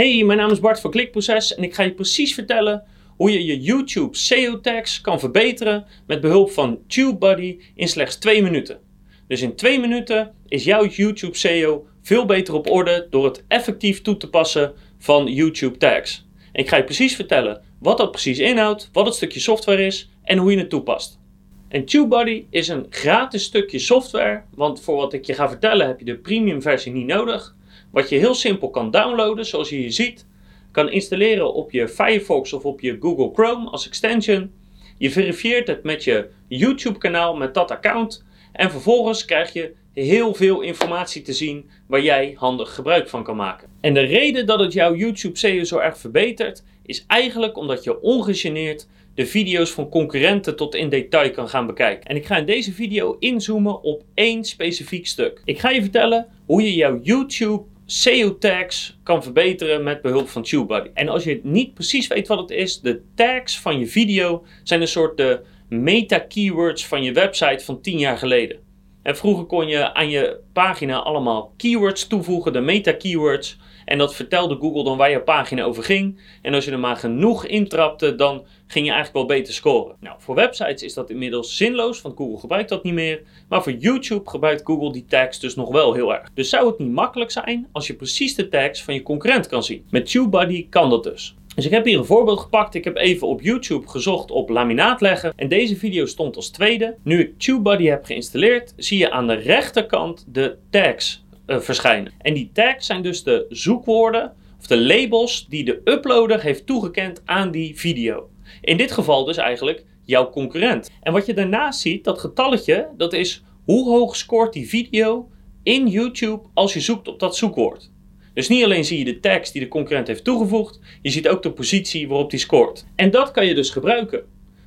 [0.00, 2.84] Hey, mijn naam is Bart van Klikproces en ik ga je precies vertellen
[3.16, 8.42] hoe je je YouTube SEO tags kan verbeteren met behulp van TubeBuddy in slechts 2
[8.42, 8.80] minuten.
[9.28, 14.02] Dus in 2 minuten is jouw YouTube SEO veel beter op orde door het effectief
[14.02, 16.26] toe te passen van YouTube tags.
[16.52, 20.10] En ik ga je precies vertellen wat dat precies inhoudt, wat het stukje software is
[20.22, 21.20] en hoe je het toepast.
[21.68, 25.98] En TubeBuddy is een gratis stukje software, want voor wat ik je ga vertellen heb
[25.98, 27.58] je de premium versie niet nodig.
[27.90, 30.26] Wat je heel simpel kan downloaden, zoals je hier ziet,
[30.70, 34.52] kan installeren op je Firefox of op je Google Chrome als extension.
[34.98, 40.34] Je verifieert het met je YouTube kanaal met dat account en vervolgens krijg je heel
[40.34, 43.68] veel informatie te zien waar jij handig gebruik van kan maken.
[43.80, 48.00] En de reden dat het jouw YouTube SEO zo erg verbetert, is eigenlijk omdat je
[48.00, 52.08] ongegeneerd de video's van concurrenten tot in detail kan gaan bekijken.
[52.08, 55.42] En ik ga in deze video inzoomen op één specifiek stuk.
[55.44, 60.42] Ik ga je vertellen hoe je jouw YouTube SEO tags kan verbeteren met behulp van
[60.42, 60.90] TubeBuddy.
[60.94, 64.80] En als je niet precies weet wat het is, de tags van je video zijn
[64.80, 68.58] een soort de meta keywords van je website van 10 jaar geleden.
[69.02, 73.58] En vroeger kon je aan je pagina allemaal keywords toevoegen, de meta keywords.
[73.84, 76.20] En dat vertelde Google dan waar je pagina over ging.
[76.42, 79.96] En als je er maar genoeg intrapte, dan ging je eigenlijk wel beter scoren.
[80.00, 83.22] Nou, voor websites is dat inmiddels zinloos, want Google gebruikt dat niet meer.
[83.48, 86.30] Maar voor YouTube gebruikt Google die tags dus nog wel heel erg.
[86.34, 89.62] Dus zou het niet makkelijk zijn als je precies de tags van je concurrent kan
[89.62, 89.86] zien?
[89.90, 91.34] Met TubeBuddy kan dat dus.
[91.54, 92.74] Dus ik heb hier een voorbeeld gepakt.
[92.74, 95.32] Ik heb even op YouTube gezocht op laminaat leggen.
[95.36, 96.96] En deze video stond als tweede.
[97.02, 102.12] Nu ik TubeBuddy heb geïnstalleerd, zie je aan de rechterkant de tags uh, verschijnen.
[102.18, 107.22] En die tags zijn dus de zoekwoorden of de labels die de uploader heeft toegekend
[107.24, 108.30] aan die video.
[108.60, 110.90] In dit geval dus eigenlijk jouw concurrent.
[111.02, 115.28] En wat je daarnaast ziet, dat getalletje, dat is hoe hoog scoort die video
[115.62, 117.90] in YouTube als je zoekt op dat zoekwoord.
[118.34, 121.42] Dus niet alleen zie je de tags die de concurrent heeft toegevoegd, je ziet ook
[121.42, 122.86] de positie waarop die scoort.
[122.96, 124.24] En dat kan je dus gebruiken.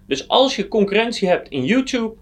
[0.07, 2.13] Dus als je concurrentie hebt in YouTube,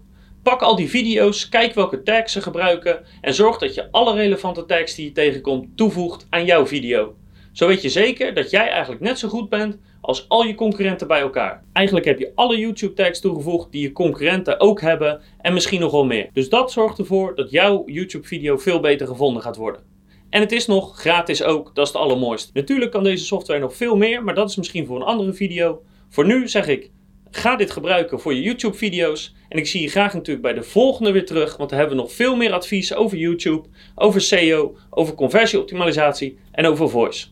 [0.42, 4.64] pak al die video's, kijk welke tags ze gebruiken en zorg dat je alle relevante
[4.64, 7.14] tags die je tegenkomt toevoegt aan jouw video.
[7.52, 11.06] Zo weet je zeker dat jij eigenlijk net zo goed bent als al je concurrenten
[11.06, 11.64] bij elkaar.
[11.72, 15.92] Eigenlijk heb je alle YouTube tags toegevoegd die je concurrenten ook hebben en misschien nog
[15.92, 16.28] wel meer.
[16.32, 19.91] Dus dat zorgt ervoor dat jouw YouTube video veel beter gevonden gaat worden.
[20.32, 22.50] En het is nog gratis ook, dat is het allermooiste.
[22.54, 25.82] Natuurlijk kan deze software nog veel meer, maar dat is misschien voor een andere video.
[26.08, 26.90] Voor nu zeg ik,
[27.30, 29.34] ga dit gebruiken voor je YouTube video's.
[29.48, 32.02] En ik zie je graag natuurlijk bij de volgende weer terug, want dan hebben we
[32.02, 37.26] nog veel meer advies over YouTube, over SEO, over conversieoptimalisatie en over voice.